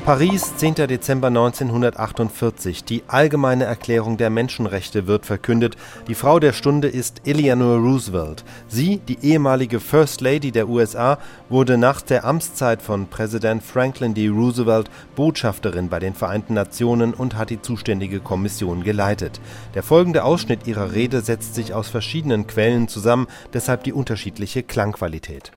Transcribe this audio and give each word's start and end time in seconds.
Paris, 0.00 0.56
10. 0.56 0.74
Dezember 0.74 1.28
1948. 1.28 2.84
Die 2.84 3.02
Allgemeine 3.06 3.64
Erklärung 3.64 4.16
der 4.16 4.30
Menschenrechte 4.30 5.06
wird 5.06 5.26
verkündet. 5.26 5.76
Die 6.08 6.14
Frau 6.14 6.38
der 6.38 6.52
Stunde 6.52 6.88
ist 6.88 7.22
Eleanor 7.26 7.78
Roosevelt. 7.78 8.44
Sie, 8.68 8.98
die 8.98 9.18
ehemalige 9.22 9.80
First 9.80 10.20
Lady 10.20 10.52
der 10.52 10.68
USA, 10.68 11.18
wurde 11.48 11.78
nach 11.78 12.02
der 12.02 12.24
Amtszeit 12.24 12.82
von 12.82 13.08
Präsident 13.08 13.62
Franklin 13.62 14.14
D. 14.14 14.28
Roosevelt 14.28 14.90
Botschafterin 15.16 15.88
bei 15.88 15.98
den 15.98 16.14
Vereinten 16.14 16.54
Nationen 16.54 17.14
und 17.14 17.36
hat 17.36 17.50
die 17.50 17.62
zuständige 17.62 18.20
Kommission 18.20 18.82
geleitet. 18.82 19.40
Der 19.74 19.82
folgende 19.82 20.24
Ausschnitt 20.24 20.66
ihrer 20.66 20.92
Rede 20.92 21.20
setzt 21.20 21.54
sich 21.54 21.74
aus 21.74 21.88
verschiedenen 21.88 22.46
Quellen 22.46 22.88
zusammen, 22.88 23.26
deshalb 23.52 23.84
die 23.84 23.92
unterschiedliche 23.92 24.62
Klangqualität. 24.62 25.52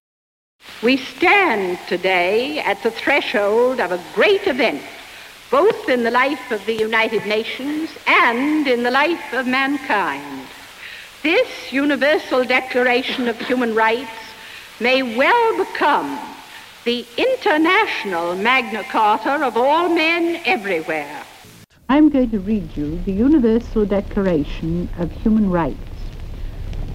We 0.81 0.97
stand 0.97 1.79
today 1.87 2.59
at 2.59 2.83
the 2.83 2.91
threshold 2.91 3.79
of 3.79 3.91
a 3.91 4.03
great 4.13 4.47
event, 4.47 4.81
both 5.49 5.87
in 5.87 6.03
the 6.03 6.11
life 6.11 6.51
of 6.51 6.65
the 6.65 6.73
United 6.73 7.25
Nations 7.25 7.89
and 8.05 8.67
in 8.67 8.83
the 8.83 8.91
life 8.91 9.33
of 9.33 9.47
mankind. 9.47 10.47
This 11.21 11.71
Universal 11.71 12.45
Declaration 12.45 13.29
of 13.29 13.39
Human 13.39 13.73
Rights 13.73 14.11
may 14.81 15.03
well 15.03 15.57
become 15.57 16.19
the 16.83 17.05
international 17.17 18.35
Magna 18.35 18.83
Carta 18.83 19.45
of 19.45 19.55
all 19.55 19.87
men 19.87 20.41
everywhere. 20.45 21.23
I'm 21.87 22.09
going 22.09 22.31
to 22.31 22.39
read 22.39 22.75
you 22.75 23.01
the 23.03 23.13
Universal 23.13 23.85
Declaration 23.85 24.89
of 24.97 25.11
Human 25.21 25.49
Rights, 25.49 25.77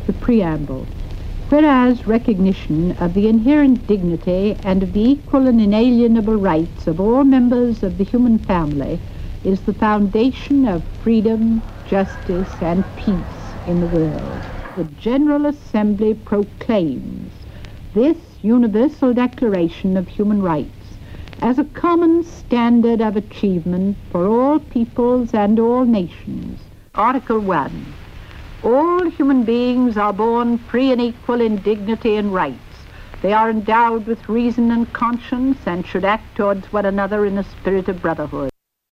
the 0.06 0.12
preamble. 0.12 0.86
Whereas 1.50 2.06
recognition 2.06 2.92
of 3.00 3.14
the 3.14 3.26
inherent 3.26 3.86
dignity 3.86 4.54
and 4.64 4.82
of 4.82 4.92
the 4.92 5.00
equal 5.00 5.46
and 5.46 5.58
inalienable 5.58 6.36
rights 6.36 6.86
of 6.86 7.00
all 7.00 7.24
members 7.24 7.82
of 7.82 7.96
the 7.96 8.04
human 8.04 8.38
family 8.40 9.00
is 9.44 9.62
the 9.62 9.72
foundation 9.72 10.66
of 10.66 10.82
freedom, 11.02 11.62
justice, 11.86 12.60
and 12.60 12.84
peace 12.96 13.54
in 13.66 13.80
the 13.80 13.86
world. 13.86 14.42
The 14.76 14.84
General 14.84 15.46
Assembly 15.46 16.12
proclaims 16.12 17.32
this 17.94 18.18
Universal 18.42 19.14
Declaration 19.14 19.96
of 19.96 20.06
Human 20.06 20.42
Rights 20.42 20.98
as 21.40 21.58
a 21.58 21.64
common 21.64 22.24
standard 22.24 23.00
of 23.00 23.16
achievement 23.16 23.96
for 24.10 24.26
all 24.26 24.58
peoples 24.58 25.32
and 25.32 25.58
all 25.58 25.86
nations. 25.86 26.60
Article 26.94 27.38
1. 27.38 27.97
All 28.64 29.08
human 29.08 29.44
beings 29.44 29.96
are 29.96 30.12
born 30.12 30.58
free 30.58 30.90
and 30.90 31.00
equal 31.00 31.40
in 31.40 31.56
dignity 31.58 32.16
and 32.16 32.34
rights. 32.34 32.58
They 33.22 33.32
are 33.32 33.50
endowed 33.50 34.06
with 34.06 34.28
reason 34.28 34.72
and 34.72 34.92
conscience 34.92 35.58
and 35.66 35.86
should 35.86 36.04
act 36.04 36.36
towards 36.36 36.72
one 36.72 36.84
another 36.84 37.24
in 37.24 37.38
a 37.38 37.44
spirit 37.44 37.88
of 37.88 38.02
brotherhood. 38.02 38.50